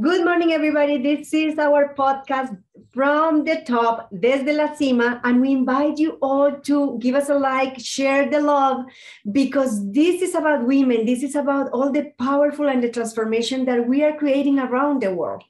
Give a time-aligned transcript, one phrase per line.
[0.00, 0.98] Good morning, everybody.
[1.02, 2.56] This is our podcast
[2.92, 7.34] from the top, desde la cima, and we invite you all to give us a
[7.34, 8.84] like, share the love,
[9.32, 11.04] because this is about women.
[11.04, 15.12] This is about all the powerful and the transformation that we are creating around the
[15.12, 15.42] world.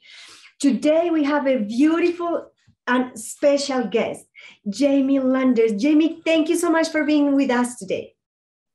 [0.58, 2.50] Today, we have a beautiful
[2.86, 4.24] and special guest,
[4.70, 5.74] Jamie Landers.
[5.74, 8.14] Jamie, thank you so much for being with us today.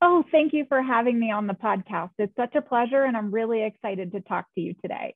[0.01, 2.11] Oh, thank you for having me on the podcast.
[2.19, 5.15] It's such a pleasure, and I'm really excited to talk to you today.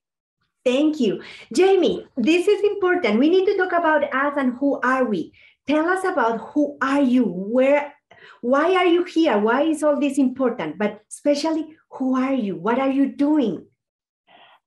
[0.67, 1.23] Thank you.
[1.53, 3.19] Jamie, this is important.
[3.19, 5.31] We need to talk about us and who are we.
[5.65, 7.23] Tell us about who are you?
[7.23, 7.93] Where
[8.41, 9.37] why are you here?
[9.37, 10.77] Why is all this important?
[10.77, 12.57] But especially who are you?
[12.57, 13.65] What are you doing?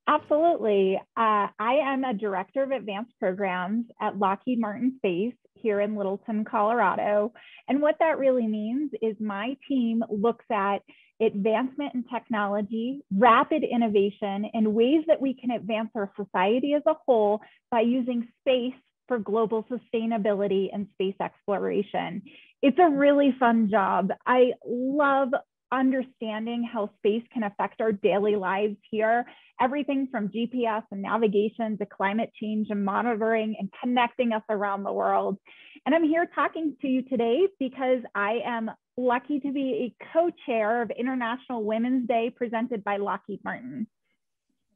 [0.07, 0.97] Absolutely.
[1.15, 6.45] Uh, I am a director of advanced programs at Lockheed Martin Space here in Littleton,
[6.45, 7.31] Colorado.
[7.67, 10.79] And what that really means is my team looks at
[11.21, 16.95] advancement in technology, rapid innovation, and ways that we can advance our society as a
[17.05, 18.73] whole by using space
[19.07, 22.21] for global sustainability and space exploration.
[22.61, 24.09] It's a really fun job.
[24.25, 25.29] I love
[25.71, 29.25] understanding how space can affect our daily lives here.
[29.59, 34.91] Everything from GPS and navigation to climate change and monitoring and connecting us around the
[34.91, 35.37] world.
[35.85, 40.81] And I'm here talking to you today because I am lucky to be a co-chair
[40.81, 43.87] of International Women's Day presented by Lockheed Martin.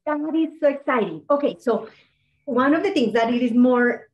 [0.06, 1.24] That is so exciting.
[1.30, 1.90] Okay, so
[2.46, 4.08] one of the things that it is more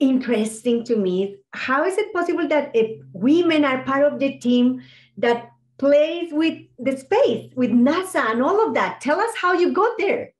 [0.00, 4.38] interesting to me is how is it possible that if women are part of the
[4.38, 4.82] team
[5.16, 5.50] that
[5.84, 9.02] plays with the space, with NASA and all of that?
[9.02, 10.32] Tell us how you got there.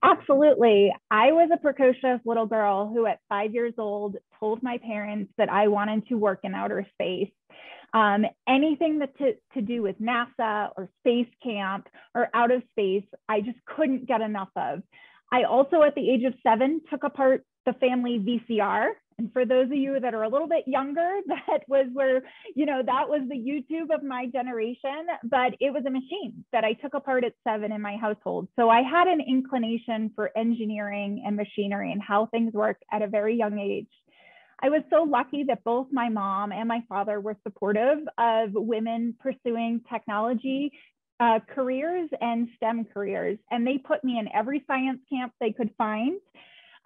[0.00, 0.94] Absolutely.
[1.10, 5.50] I was a precocious little girl who, at five years old, told my parents that
[5.50, 7.32] I wanted to work in outer space.
[7.92, 13.04] Um, anything that to, to do with NASA or space camp or out of space,
[13.28, 14.82] I just couldn't get enough of.
[15.32, 18.90] I also, at the age of seven, took apart the family VCR.
[19.20, 22.22] And for those of you that are a little bit younger, that was where,
[22.54, 26.64] you know, that was the YouTube of my generation, but it was a machine that
[26.64, 28.48] I took apart at seven in my household.
[28.56, 33.08] So I had an inclination for engineering and machinery and how things work at a
[33.08, 33.90] very young age.
[34.62, 39.14] I was so lucky that both my mom and my father were supportive of women
[39.20, 40.72] pursuing technology
[41.18, 43.38] uh, careers and STEM careers.
[43.50, 46.18] And they put me in every science camp they could find.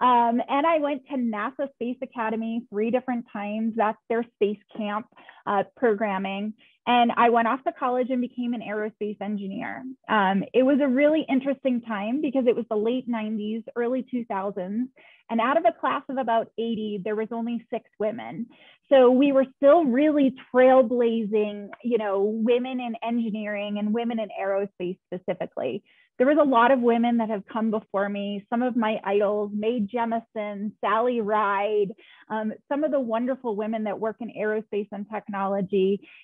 [0.01, 3.75] Um, and I went to NASA Space Academy three different times.
[3.77, 5.07] That's their space camp
[5.47, 6.55] uh, programming.
[6.87, 9.85] And I went off to college and became an aerospace engineer.
[10.09, 14.89] Um, it was a really interesting time because it was the late 90s, early 2000s.
[15.31, 18.47] And out of a class of about 80, there was only six women.
[18.91, 24.99] So we were still really trailblazing, you know, women in engineering and women in aerospace
[25.07, 25.83] specifically
[26.19, 28.47] there was a lot of women that have come before me.
[28.49, 31.93] Some of my idols, Mae Jemison, Sally Ride,
[32.29, 35.34] um, some of the wonderful women that work in aerospace and technology.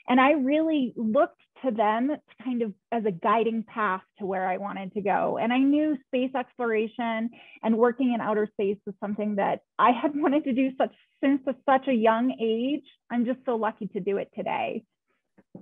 [0.09, 4.56] And I really looked to them kind of as a guiding path to where I
[4.56, 5.38] wanted to go.
[5.38, 7.31] And I knew space exploration
[7.62, 11.43] and working in outer space was something that I had wanted to do such since
[11.69, 12.84] such a young age.
[13.10, 14.84] I'm just so lucky to do it today.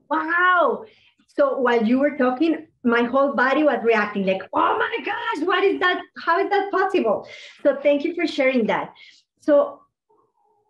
[0.08, 0.84] Wow.
[1.28, 5.62] So while you were talking, my whole body was reacting like, oh my gosh, what
[5.64, 6.00] is that?
[6.24, 7.28] How is that possible?
[7.62, 8.92] So thank you for sharing that.
[9.40, 9.80] So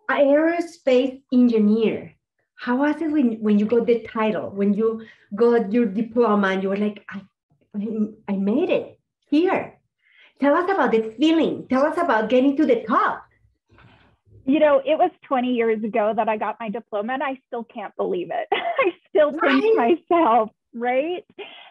[0.09, 2.15] aerospace engineer,
[2.59, 6.61] how was it when, when you got the title, when you got your diploma and
[6.61, 7.21] you were like, I,
[8.27, 8.99] I made it
[9.29, 9.79] here.
[10.41, 11.67] Tell us about the feeling.
[11.69, 13.23] Tell us about getting to the top.
[14.45, 17.63] You know, it was 20 years ago that I got my diploma and I still
[17.63, 18.47] can't believe it.
[18.51, 19.97] I still right.
[20.09, 21.25] myself right?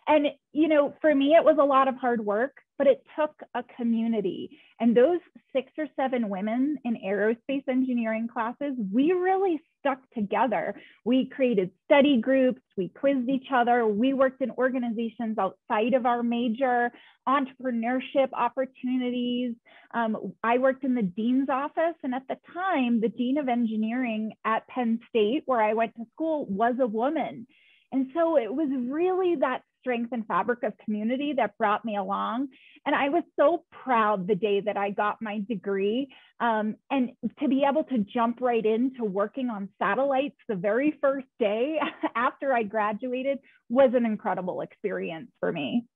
[0.08, 3.34] And, you know, for me, it was a lot of hard work, but it took
[3.54, 4.58] a community.
[4.80, 5.20] And those
[5.52, 10.74] six or seven women in aerospace engineering classes, we really stuck together.
[11.04, 16.22] We created study groups, we quizzed each other, we worked in organizations outside of our
[16.22, 16.90] major,
[17.28, 19.54] entrepreneurship opportunities.
[19.92, 24.32] Um, I worked in the dean's office, and at the time, the dean of engineering
[24.44, 27.46] at Penn State, where I went to school, was a woman.
[27.92, 32.48] And so it was really that strength and fabric of community that brought me along.
[32.84, 36.08] And I was so proud the day that I got my degree.
[36.40, 41.26] Um, and to be able to jump right into working on satellites the very first
[41.38, 41.80] day
[42.14, 43.38] after I graduated
[43.68, 45.86] was an incredible experience for me.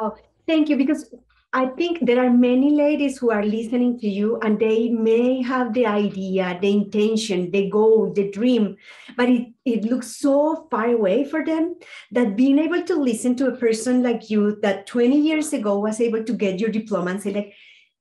[0.00, 0.16] Wow,
[0.46, 0.76] thank you.
[0.76, 1.14] Because
[1.52, 5.72] I think there are many ladies who are listening to you and they may have
[5.72, 8.76] the idea, the intention, the goal, the dream,
[9.16, 11.76] but it, it looks so far away for them
[12.12, 16.02] that being able to listen to a person like you that 20 years ago was
[16.02, 17.54] able to get your diploma and say, like,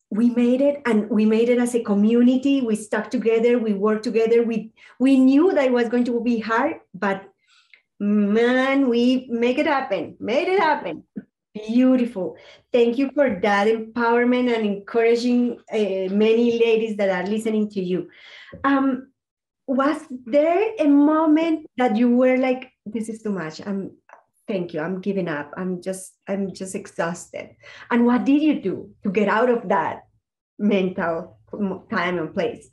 [0.10, 2.62] we made it and we made it as a community.
[2.62, 4.44] We stuck together, we worked together.
[4.44, 7.26] We we knew that it was going to be hard, but
[8.00, 11.04] man, we make it happen, made it happen.
[11.68, 12.38] Beautiful.
[12.72, 18.10] Thank you for that empowerment and encouraging uh, many ladies that are listening to you.
[18.64, 19.10] Um,
[19.66, 23.66] was there a moment that you were like, this is too much?
[23.66, 23.92] I'm
[24.48, 24.80] thank you.
[24.80, 25.52] I'm giving up.
[25.58, 27.56] I'm just, I'm just exhausted.
[27.92, 30.04] And what did you do to get out of that
[30.58, 31.38] mental
[31.92, 32.70] time and place?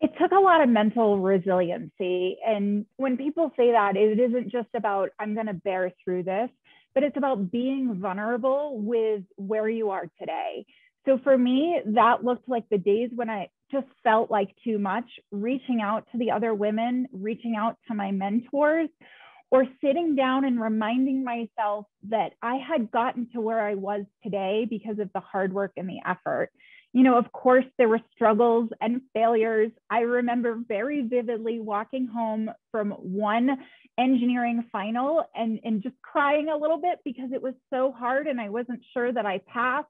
[0.00, 2.38] It took a lot of mental resiliency.
[2.46, 6.48] And when people say that, it isn't just about, I'm going to bear through this
[6.94, 10.66] but it's about being vulnerable with where you are today.
[11.06, 15.04] So for me, that looked like the days when I just felt like too much,
[15.30, 18.88] reaching out to the other women, reaching out to my mentors,
[19.50, 24.66] or sitting down and reminding myself that I had gotten to where I was today
[24.68, 26.50] because of the hard work and the effort.
[26.92, 29.70] You know, of course, there were struggles and failures.
[29.88, 33.58] I remember very vividly walking home from one
[34.00, 38.40] engineering final and, and just crying a little bit because it was so hard and
[38.40, 39.88] I wasn't sure that I passed.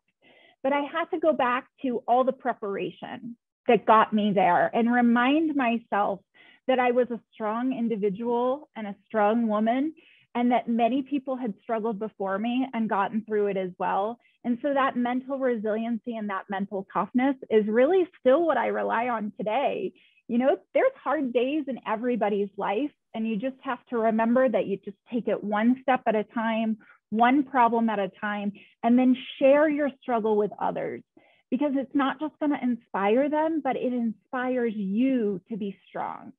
[0.62, 3.37] But I had to go back to all the preparation
[3.67, 6.21] that got me there and remind myself
[6.67, 9.95] that I was a strong individual and a strong woman
[10.35, 14.19] and that many people had struggled before me and gotten through it as well.
[14.45, 19.09] And so that mental resiliency and that mental toughness is really still what I rely
[19.09, 19.93] on today.
[20.31, 24.67] You know, there's hard days in everybody's life, and you just have to remember that
[24.67, 26.77] you just take it one step at a time,
[27.09, 28.53] one problem at a time,
[28.85, 31.03] and then share your struggle with others
[31.50, 36.33] because it's not just going to inspire them, but it inspires you to be strong.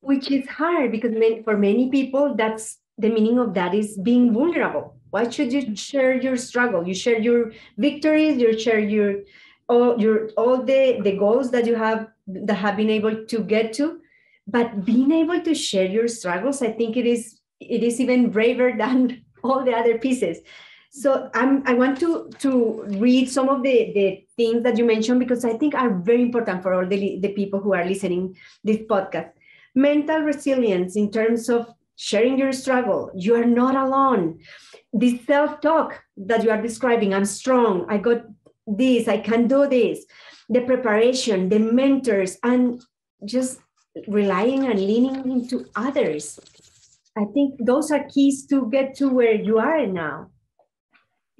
[0.00, 1.12] Which is hard because
[1.44, 4.96] for many people, that's the meaning of that is being vulnerable.
[5.10, 6.88] Why should you share your struggle?
[6.88, 9.16] You share your victories, you share your
[9.68, 12.08] all your all the, the goals that you have
[12.46, 14.00] that have been able to get to.
[14.46, 18.72] But being able to share your struggles i think it is it is even braver
[18.78, 20.38] than all the other pieces.
[20.92, 25.20] So I'm, i want to to read some of the the things that you mentioned
[25.20, 28.78] because i think are very important for all the, the people who are listening this
[28.78, 29.30] podcast.
[29.76, 33.10] Mental resilience in terms of sharing your struggle.
[33.14, 34.40] You are not alone.
[34.92, 37.86] This self-talk that you are describing i'm strong.
[37.88, 38.22] I got
[38.66, 39.06] this.
[39.06, 40.04] I can do this
[40.50, 42.82] the preparation the mentors and
[43.24, 43.60] just
[44.08, 46.38] relying and leaning into others.
[47.16, 50.30] I think those are keys to get to where you are now.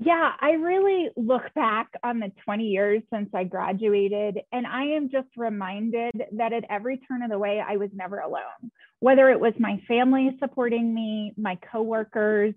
[0.02, 5.10] Yeah, I really look back on the 20 years since I graduated, and I am
[5.10, 8.70] just reminded that at every turn of the way, I was never alone.
[9.00, 12.54] Whether it was my family supporting me, my coworkers,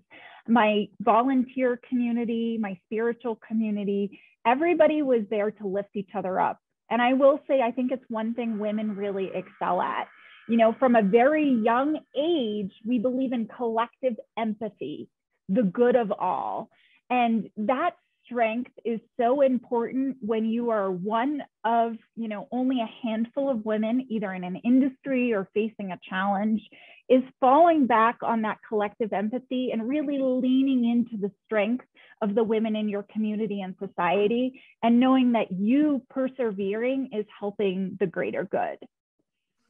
[0.48, 6.58] my volunteer community, my spiritual community, everybody was there to lift each other up.
[6.90, 10.08] And I will say, I think it's one thing women really excel at.
[10.48, 15.08] You know, from a very young age, we believe in collective empathy,
[15.48, 16.68] the good of all.
[17.08, 17.92] And that
[18.24, 23.64] strength is so important when you are one of, you know, only a handful of
[23.64, 26.60] women, either in an industry or facing a challenge,
[27.08, 31.84] is falling back on that collective empathy and really leaning into the strength
[32.22, 37.96] of the women in your community and society and knowing that you persevering is helping
[38.00, 38.78] the greater good.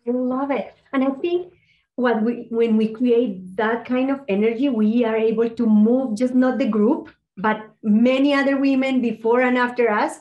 [0.06, 0.74] I love it.
[0.92, 1.52] And I think
[1.96, 6.34] what we when we create that kind of energy, we are able to move just
[6.34, 10.18] not the group, but many other women before and after us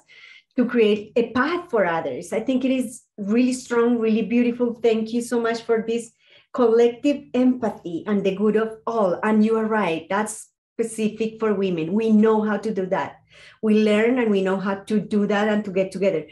[0.55, 2.31] to create a path for others.
[2.31, 4.75] I think it is really strong, really beautiful.
[4.75, 6.11] Thank you so much for this
[6.53, 9.19] collective empathy and the good of all.
[9.23, 11.93] And you are right, that's specific for women.
[11.93, 13.17] We know how to do that.
[13.61, 16.25] We learn and we know how to do that and to get together.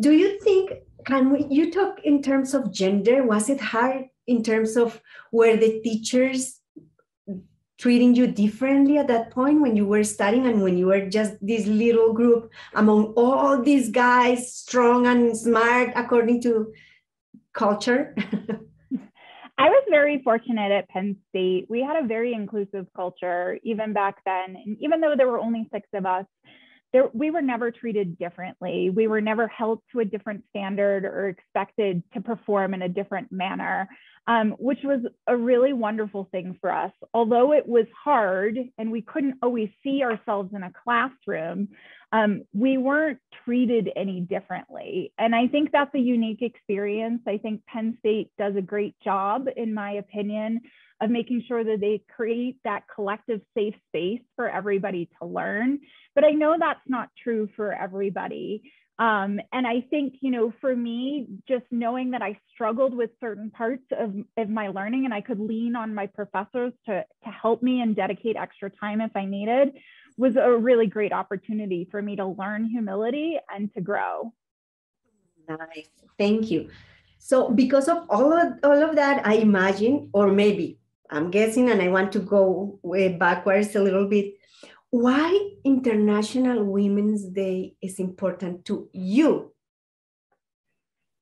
[0.00, 0.72] Do you think,
[1.04, 3.22] can we, you talk in terms of gender?
[3.24, 6.57] Was it hard in terms of where the teachers
[7.78, 11.34] treating you differently at that point when you were studying and when you were just
[11.40, 16.72] this little group among all these guys, strong and smart according to
[17.52, 18.14] culture?
[19.60, 21.66] I was very fortunate at Penn State.
[21.68, 24.54] We had a very inclusive culture even back then.
[24.54, 26.26] And even though there were only six of us,
[26.92, 28.90] there, we were never treated differently.
[28.90, 33.30] We were never held to a different standard or expected to perform in a different
[33.30, 33.88] manner,
[34.26, 36.92] um, which was a really wonderful thing for us.
[37.12, 41.68] Although it was hard and we couldn't always see ourselves in a classroom,
[42.12, 45.12] um, we weren't treated any differently.
[45.18, 47.20] And I think that's a unique experience.
[47.26, 50.62] I think Penn State does a great job, in my opinion,
[51.00, 55.80] of making sure that they create that collective safe space for everybody to learn.
[56.14, 58.72] But I know that's not true for everybody.
[58.98, 63.50] Um, and I think, you know, for me, just knowing that I struggled with certain
[63.50, 67.62] parts of, of my learning and I could lean on my professors to, to help
[67.62, 69.74] me and dedicate extra time if I needed
[70.16, 74.32] was a really great opportunity for me to learn humility and to grow.
[75.48, 75.88] Nice.
[76.18, 76.68] Thank you.
[77.18, 80.78] So because of all of, all of that, I imagine, or maybe
[81.10, 84.34] I'm guessing, and I want to go way backwards a little bit.
[84.90, 89.52] Why International Women's Day is important to you?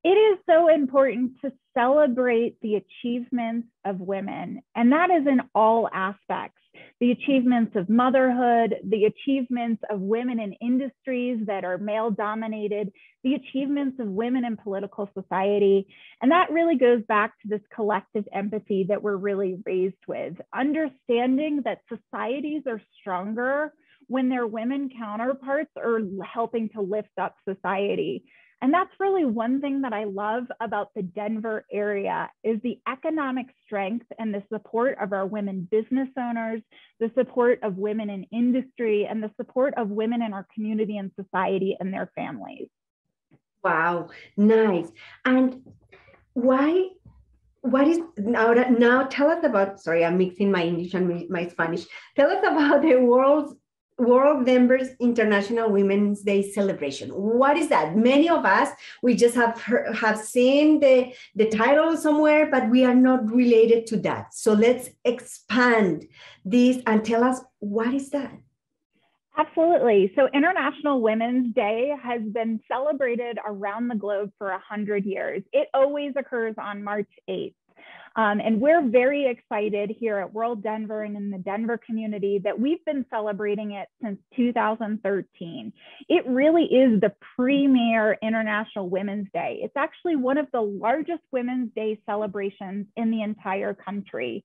[0.05, 5.89] It is so important to celebrate the achievements of women, and that is in all
[5.93, 6.63] aspects
[7.01, 12.91] the achievements of motherhood, the achievements of women in industries that are male dominated,
[13.23, 15.87] the achievements of women in political society.
[16.23, 21.63] And that really goes back to this collective empathy that we're really raised with, understanding
[21.65, 23.73] that societies are stronger
[24.09, 28.25] when their women counterparts are helping to lift up society.
[28.63, 33.47] And that's really one thing that I love about the Denver area is the economic
[33.65, 36.63] strength and the support of our women business owners,
[36.99, 41.11] the support of women in industry, and the support of women in our community and
[41.21, 42.69] society and their families.
[43.63, 44.91] Wow, nice.
[45.25, 45.63] And
[46.33, 46.89] why
[47.61, 51.85] what is now now tell us about sorry i'm mixing my english and my spanish
[52.15, 53.55] tell us about the world's
[53.99, 57.11] World Denver's International Women's Day celebration.
[57.11, 57.97] What is that?
[57.97, 58.71] Many of us
[59.03, 63.87] we just have heard, have seen the the title somewhere, but we are not related
[63.89, 64.35] to that.
[64.35, 66.07] So let's expand
[66.45, 68.33] this and tell us what is that.
[69.39, 70.13] Absolutely.
[70.17, 75.43] So International Women's Day has been celebrated around the globe for 100 years.
[75.53, 77.55] It always occurs on March 8th.
[78.17, 82.59] Um, and we're very excited here at World Denver and in the Denver community that
[82.59, 85.73] we've been celebrating it since 2013.
[86.09, 89.61] It really is the premier International Women's Day.
[89.63, 94.45] It's actually one of the largest Women's Day celebrations in the entire country.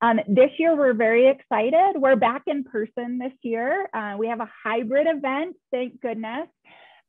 [0.00, 1.94] Um, this year, we're very excited.
[1.96, 3.88] We're back in person this year.
[3.92, 6.46] Uh, we have a hybrid event, thank goodness.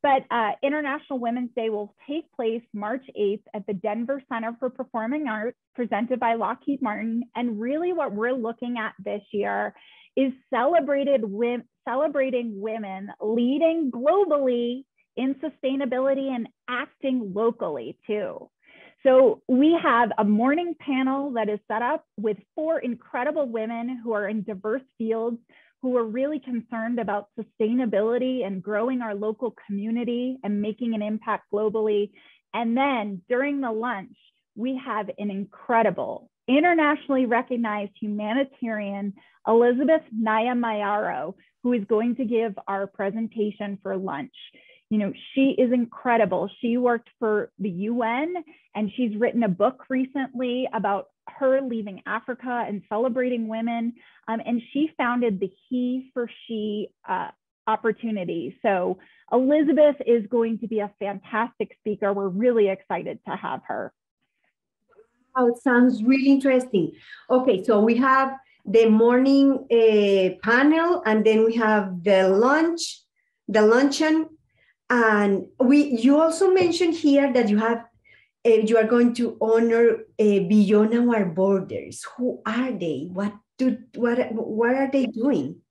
[0.02, 4.70] But uh, International Women's Day will take place March 8th at the Denver Center for
[4.70, 7.24] Performing Arts, presented by Lockheed Martin.
[7.36, 9.74] And really, what we're looking at this year
[10.16, 11.24] is celebrated
[11.88, 14.84] celebrating women leading globally
[15.18, 18.50] in sustainability and acting locally too.
[19.04, 24.12] So we have a morning panel that is set up with four incredible women who
[24.14, 25.38] are in diverse fields
[25.82, 31.46] who are really concerned about sustainability and growing our local community and making an impact
[31.54, 32.12] globally.
[32.54, 34.16] And then during the lunch,
[34.56, 39.14] we have an incredible, internationally recognized humanitarian,
[39.48, 40.54] Elizabeth Naya
[41.64, 44.34] who is going to give our presentation for lunch.
[44.90, 46.50] You know, she is incredible.
[46.62, 48.34] She worked for the UN
[48.76, 51.08] and she's written a book recently about
[51.38, 53.94] her leaving Africa and celebrating women.
[54.28, 57.30] Um, and she founded the He for She uh,
[57.68, 58.58] opportunity.
[58.62, 58.98] So
[59.32, 62.14] Elizabeth is going to be a fantastic speaker.
[62.14, 63.94] We're really excited to have her.
[65.36, 66.92] Oh, it sounds really interesting.
[67.30, 73.02] Okay, so we have the morning uh, panel and then we have the lunch,
[73.48, 74.28] the luncheon.
[74.90, 77.86] And we you also mentioned here that you have
[78.46, 82.06] uh, you are going to honor uh, beyond our borders.
[82.18, 83.10] Who are they?
[83.12, 85.62] What do what what are they doing?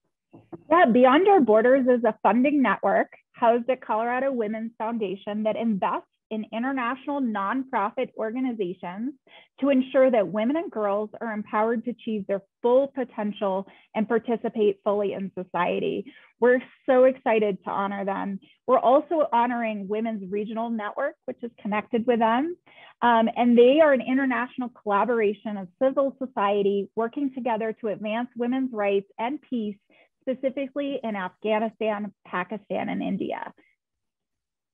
[0.70, 6.17] Yeah, Beyond Our Borders is a funding network housed at Colorado Women's Foundation that invests
[6.30, 9.14] in international nonprofit organizations
[9.61, 14.80] to ensure that women and girls are empowered to achieve their full potential and participate
[14.85, 16.12] fully in society.
[16.40, 18.38] We're so excited to honor them.
[18.66, 22.56] We're also honoring Women's Regional Network, which is connected with them.
[23.02, 28.73] Um, and they are an international collaboration of civil society working together to advance women's
[28.73, 29.76] rights and peace,
[30.23, 33.52] specifically in Afghanistan, Pakistan, and India.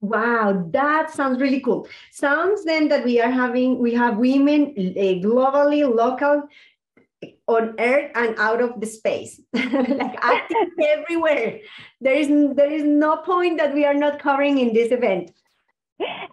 [0.04, 1.88] Wow, that sounds really cool.
[2.10, 6.42] Sounds then that we are having, we have women uh, globally, local,
[7.46, 9.40] on earth and out of the space.
[9.54, 11.60] Like active everywhere.
[12.02, 15.30] There is there is no point that we are not covering in this event.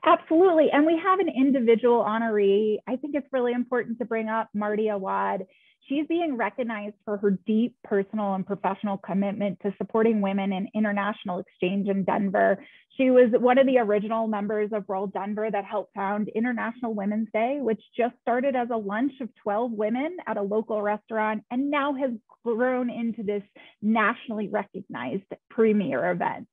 [0.03, 0.69] Absolutely.
[0.71, 2.79] And we have an individual honoree.
[2.87, 5.45] I think it's really important to bring up marty awad
[5.87, 11.39] she's being recognized for her deep personal and professional commitment to supporting women in international
[11.39, 12.63] exchange in Denver.
[12.97, 17.29] She was one of the original members of World Denver that helped found International Women's
[17.33, 21.71] Day, which just started as a lunch of 12 women at a local restaurant and
[21.71, 22.11] now has
[22.43, 23.43] grown into this
[23.81, 26.47] nationally recognized premier event.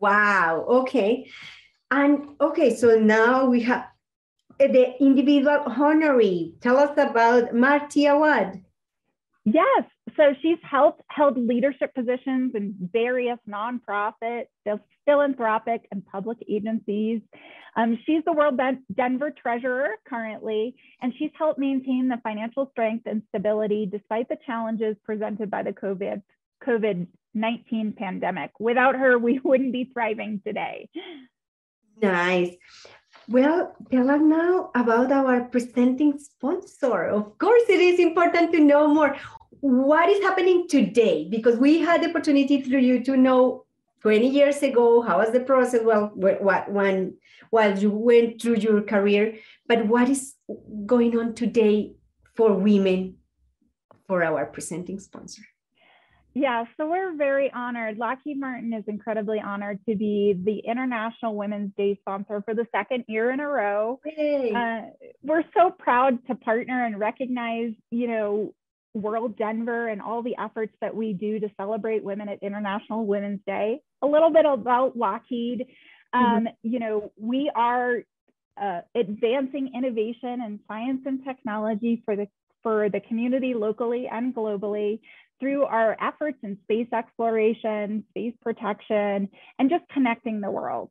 [0.00, 0.64] Wow.
[0.68, 1.30] Okay.
[1.90, 3.86] And okay, so now we have
[4.58, 6.60] the individual honoree.
[6.60, 8.62] Tell us about Marty Awad.
[9.44, 9.84] Yes,
[10.16, 14.46] so she's held, held leadership positions in various nonprofit,
[15.04, 17.20] philanthropic, and public agencies.
[17.76, 18.58] Um, she's the World
[18.94, 24.96] Denver Treasurer currently, and she's helped maintain the financial strength and stability despite the challenges
[25.04, 26.22] presented by the COVID
[26.66, 28.52] COVID 19 pandemic.
[28.60, 30.88] Without her, we wouldn't be thriving today.
[32.00, 32.56] Nice.
[33.28, 37.06] Well, tell us now about our presenting sponsor.
[37.06, 39.16] Of course, it is important to know more.
[39.60, 41.26] What is happening today?
[41.30, 43.64] Because we had the opportunity through you to know
[44.02, 45.80] 20 years ago how was the process.
[45.82, 47.16] Well, what when
[47.48, 50.34] while you went through your career, but what is
[50.84, 51.94] going on today
[52.34, 53.16] for women
[54.06, 55.42] for our presenting sponsor?
[56.34, 57.96] Yeah, so we're very honored.
[57.96, 63.04] Lockheed Martin is incredibly honored to be the International Women's Day sponsor for the second
[63.06, 64.00] year in a row.
[64.04, 64.80] Uh,
[65.22, 68.52] we're so proud to partner and recognize, you know,
[68.94, 73.40] World Denver and all the efforts that we do to celebrate women at International Women's
[73.46, 73.80] Day.
[74.02, 75.66] A little bit about Lockheed.
[76.12, 76.46] Um, mm-hmm.
[76.62, 77.98] You know, we are
[78.60, 82.26] uh, advancing innovation and science and technology for the
[82.62, 84.98] for the community locally and globally
[85.40, 90.90] through our efforts in space exploration, space protection, and just connecting the world.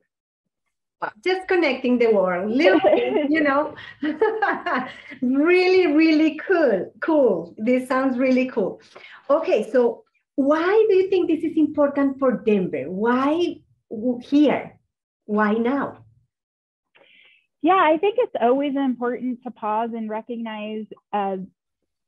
[1.21, 2.79] Just connecting the world, little
[3.29, 3.75] you know,
[5.21, 6.93] really, really cool.
[7.01, 7.53] Cool.
[7.57, 8.79] This sounds really cool.
[9.29, 10.03] Okay, so
[10.35, 12.89] why do you think this is important for Denver?
[12.89, 13.57] Why
[14.21, 14.79] here?
[15.25, 16.05] Why now?
[17.61, 21.37] Yeah, I think it's always important to pause and recognize uh,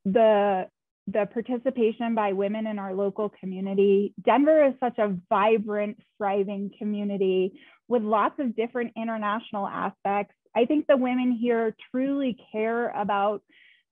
[0.04, 0.68] the
[1.08, 4.14] the participation by women in our local community.
[4.24, 10.34] Denver is such a vibrant, thriving community with lots of different international aspects.
[10.56, 13.44] I think the women here truly care about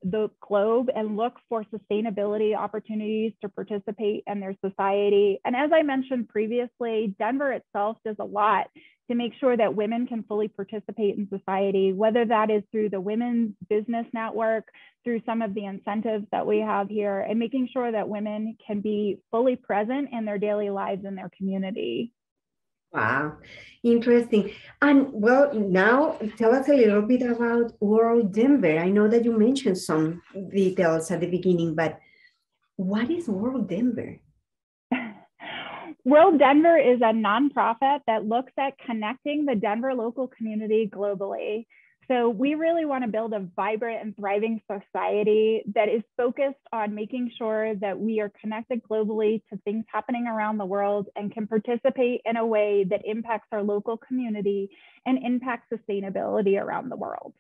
[0.04, 5.40] the globe and look for sustainability opportunities to participate in their society.
[5.46, 8.68] And as I mentioned previously, Denver itself does a lot
[9.10, 13.02] to make sure that women can fully participate in society, whether that is through the
[13.02, 14.66] Women's Business Network,
[15.04, 18.80] through some of the incentives that we have here, and making sure that women can
[18.80, 22.14] be fully present in their daily lives in their community.
[22.94, 23.38] Wow,
[23.82, 24.52] interesting.
[24.82, 28.78] And well, now tell us a little bit about World Denver.
[28.78, 30.22] I know that you mentioned some
[30.54, 32.00] details at the beginning, but
[32.76, 34.20] what is World Denver?
[36.06, 41.66] World Denver is a nonprofit that looks at connecting the Denver local community globally.
[42.10, 46.94] So we really want to build a vibrant and thriving society that is focused on
[46.94, 51.48] making sure that we are connected globally to things happening around the world and can
[51.48, 54.70] participate in a way that impacts our local community
[55.06, 57.34] and impacts sustainability around the world.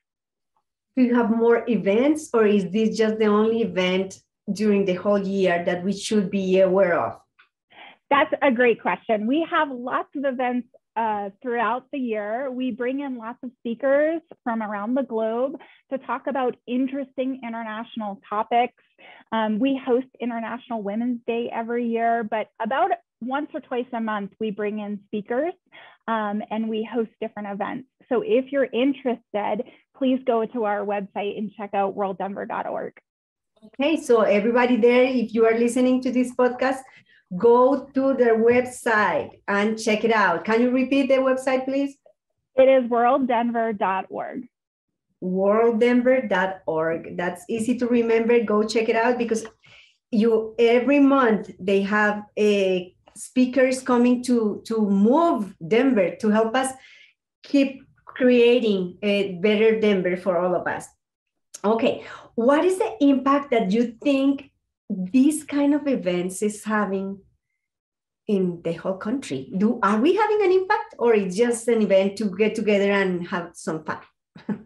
[0.95, 4.19] Do you have more events or is this just the only event
[4.51, 7.19] during the whole year that we should be aware of?
[8.09, 9.25] That's a great question.
[9.25, 12.51] We have lots of events uh, throughout the year.
[12.51, 15.53] We bring in lots of speakers from around the globe
[15.91, 18.83] to talk about interesting international topics.
[19.31, 24.31] Um, we host International Women's Day every year, but about once or twice a month,
[24.39, 25.53] we bring in speakers
[26.07, 27.87] um, and we host different events.
[28.09, 29.63] So if you're interested,
[29.97, 32.93] please go to our website and check out worlddenver.org.
[33.65, 36.81] Okay, so everybody there, if you are listening to this podcast,
[37.37, 40.45] go to their website and check it out.
[40.45, 41.97] Can you repeat the website, please?
[42.55, 44.47] It is worlddenver.org.
[45.23, 47.17] Worlddenver.org.
[47.17, 48.43] That's easy to remember.
[48.43, 49.45] Go check it out because
[50.11, 56.71] you every month they have a speakers coming to to move Denver to help us
[57.43, 60.87] keep creating a better Denver for all of us.
[61.65, 62.03] Okay,
[62.35, 64.51] what is the impact that you think
[65.11, 67.19] these kind of events is having
[68.27, 72.15] in the whole country do are we having an impact or it's just an event
[72.15, 73.99] to get together and have some fun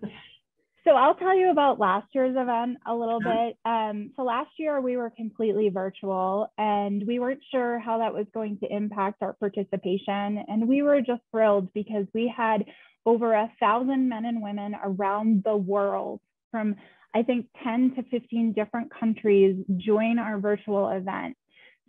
[0.88, 3.58] So I'll tell you about last year's event a little bit.
[3.66, 8.26] Um, so last year we were completely virtual and we weren't sure how that was
[8.34, 10.46] going to impact our participation.
[10.48, 12.64] And we were just thrilled because we had
[13.06, 16.78] over a thousand men and women around the world from
[17.16, 21.36] I think 10 to 15 different countries join our virtual event.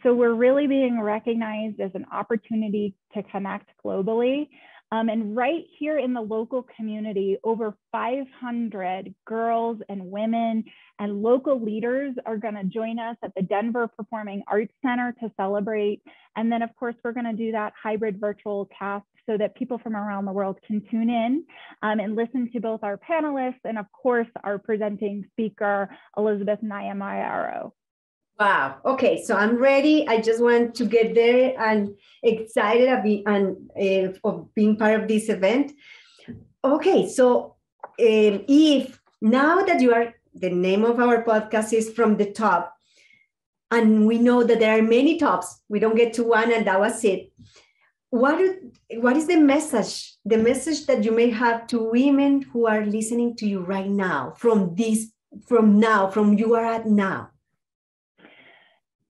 [0.02, 4.48] So we're really being recognized as an opportunity to connect globally.
[4.90, 10.64] Um, and right here in the local community, over 500 girls and women
[10.98, 15.30] and local leaders are going to join us at the Denver Performing Arts Center to
[15.36, 16.02] celebrate.
[16.36, 19.78] And then, of course, we're going to do that hybrid virtual cast so that people
[19.78, 21.44] from around the world can tune in
[21.82, 27.72] um, and listen to both our panelists and, of course, our presenting speaker, Elizabeth Nyamayaro.
[28.38, 28.76] Wow.
[28.84, 30.06] Okay, so I'm ready.
[30.06, 32.88] I just want to get there and excited
[33.26, 35.72] and uh, of being part of this event.
[36.64, 37.56] Okay, so
[38.00, 42.76] um, if now that you are the name of our podcast is from the top,
[43.72, 45.60] and we know that there are many tops.
[45.68, 47.32] We don't get to one, and that was it.
[48.10, 48.40] What
[48.98, 50.14] what is the message?
[50.24, 54.34] The message that you may have to women who are listening to you right now,
[54.36, 55.10] from this,
[55.48, 57.30] from now, from you are at now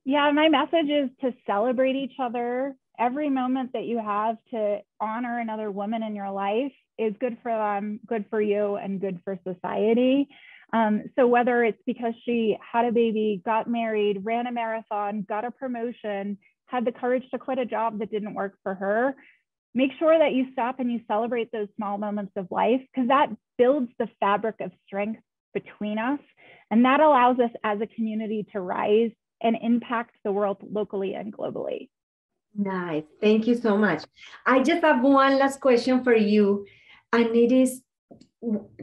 [0.08, 2.74] yeah, my message is to celebrate each other.
[2.98, 7.52] Every moment that you have to honor another woman in your life is good for
[7.52, 10.26] them, good for you, and good for society.
[10.72, 15.44] Um, so whether it's because she had a baby, got married, ran a marathon, got
[15.44, 19.14] a promotion, had the courage to quit a job that didn't work for her,
[19.74, 23.28] make sure that you stop and you celebrate those small moments of life because that
[23.58, 25.20] builds the fabric of strength
[25.52, 26.20] between us.
[26.70, 31.32] And that allows us as a community to rise and impact the world locally and
[31.32, 31.88] globally.
[32.54, 33.04] Nice.
[33.20, 34.04] Thank you so much.
[34.46, 36.66] I just have one last question for you,
[37.12, 37.82] and it is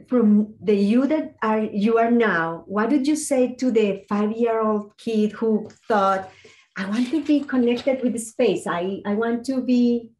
[0.08, 2.64] from the you that are you are now.
[2.66, 6.30] What did you say to the five-year-old kid who thought,
[6.76, 8.66] "I want to be connected with the space.
[8.66, 10.12] I I want to be,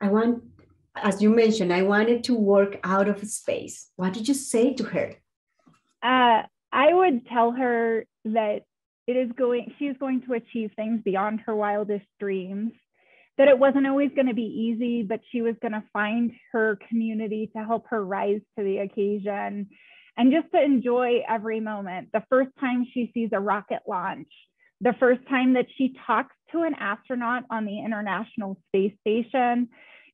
[0.00, 0.44] I want."
[0.96, 3.90] As you mentioned, I wanted to work out of space.
[3.96, 5.14] What did you say to her?
[6.02, 8.64] Uh, I would tell her that
[9.10, 12.72] it is going she is going to achieve things beyond her wildest dreams.
[13.38, 16.78] That it wasn't always going to be easy but she was going to find her
[16.88, 19.68] community to help her rise to the occasion
[20.16, 22.08] and just to enjoy every moment.
[22.12, 24.28] The first time she sees a rocket launch
[24.82, 29.68] the first time that she talks to an astronaut on the international space station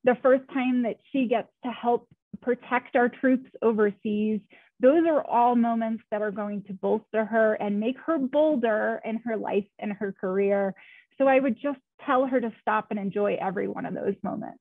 [0.05, 2.09] the first time that she gets to help
[2.41, 4.41] protect our troops overseas
[4.81, 9.17] those are all moments that are going to bolster her and make her bolder in
[9.25, 10.75] her life and her career.
[11.19, 14.59] So I would just tell her to stop and enjoy every one of those moments.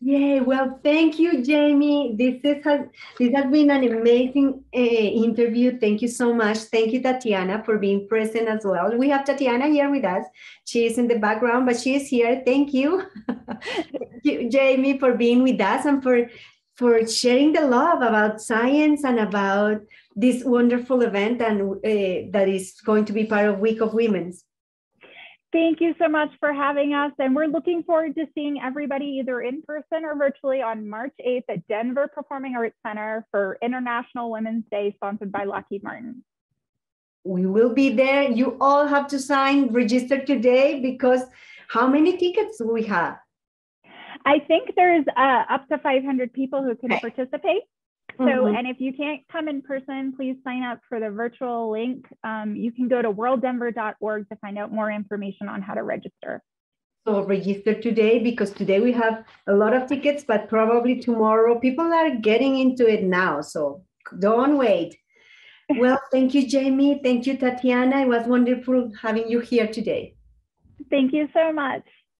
[0.00, 0.38] Yay!
[0.38, 2.14] Well, thank you, Jamie.
[2.16, 2.82] This is has
[3.18, 5.76] this has been an amazing uh, interview.
[5.76, 6.58] Thank you so much.
[6.58, 8.96] Thank you, Tatiana, for being present as well.
[8.96, 10.24] We have Tatiana here with us.
[10.66, 12.42] She is in the background, but she is here.
[12.46, 16.30] Thank you, thank you Jamie, for being with us and for
[16.78, 19.80] for sharing the love about science and about
[20.14, 24.44] this wonderful event and uh, that is going to be part of Week of Women's.
[25.50, 27.10] Thank you so much for having us.
[27.18, 31.44] And we're looking forward to seeing everybody either in person or virtually on March 8th
[31.48, 36.22] at Denver Performing Arts Center for International Women's Day, sponsored by Lockheed Martin.
[37.24, 38.30] We will be there.
[38.30, 41.22] You all have to sign, register today because
[41.68, 43.18] how many tickets do we have?
[44.28, 47.62] I think there's uh, up to 500 people who can participate.
[48.18, 48.56] So, mm-hmm.
[48.56, 52.04] and if you can't come in person, please sign up for the virtual link.
[52.24, 56.42] Um, you can go to worlddenver.org to find out more information on how to register.
[57.06, 61.90] So register today because today we have a lot of tickets, but probably tomorrow people
[61.90, 63.40] are getting into it now.
[63.40, 63.84] So
[64.18, 64.98] don't wait.
[65.70, 67.00] Well, thank you, Jamie.
[67.02, 68.02] Thank you, Tatiana.
[68.02, 70.16] It was wonderful having you here today.
[70.90, 71.84] Thank you so much.